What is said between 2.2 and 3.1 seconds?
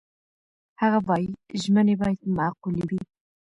معقولې وي.